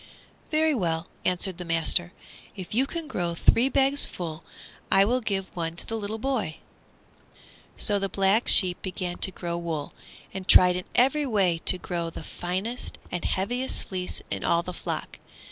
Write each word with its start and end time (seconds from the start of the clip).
"Very 0.49 0.73
well," 0.73 1.09
answered 1.25 1.59
the 1.59 1.63
master; 1.63 2.11
"if 2.55 2.73
you 2.73 2.87
can 2.87 3.07
grow 3.07 3.35
three 3.35 3.69
bags 3.69 4.03
full 4.03 4.43
I 4.91 5.05
will 5.05 5.21
give 5.21 5.55
one 5.55 5.75
to 5.75 5.85
the 5.85 5.95
little 5.95 6.17
boy." 6.17 6.57
So 7.77 7.99
the 7.99 8.09
Black 8.09 8.47
Sheep 8.47 8.81
began 8.81 9.19
to 9.19 9.29
grow 9.29 9.57
wool, 9.59 9.93
and 10.33 10.47
tried 10.47 10.75
in 10.75 10.85
every 10.95 11.27
way 11.27 11.59
to 11.65 11.77
grow 11.77 12.09
the 12.09 12.23
finest 12.23 12.97
and 13.11 13.23
heaviest 13.23 13.89
fleece 13.89 14.23
in 14.31 14.43
all 14.43 14.63
the 14.63 14.73
flock. 14.73 15.19